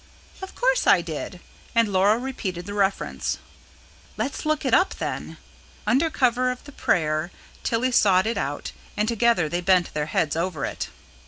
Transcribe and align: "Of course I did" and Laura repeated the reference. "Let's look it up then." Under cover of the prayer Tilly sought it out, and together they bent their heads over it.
"Of 0.41 0.55
course 0.55 0.87
I 0.87 1.01
did" 1.01 1.41
and 1.75 1.87
Laura 1.93 2.17
repeated 2.17 2.65
the 2.65 2.73
reference. 2.73 3.37
"Let's 4.17 4.47
look 4.47 4.65
it 4.65 4.73
up 4.73 4.95
then." 4.95 5.37
Under 5.85 6.09
cover 6.09 6.49
of 6.49 6.63
the 6.63 6.71
prayer 6.71 7.29
Tilly 7.61 7.91
sought 7.91 8.25
it 8.25 8.35
out, 8.35 8.71
and 8.97 9.07
together 9.07 9.47
they 9.47 9.61
bent 9.61 9.93
their 9.93 10.07
heads 10.07 10.35
over 10.35 10.65
it. 10.65 10.89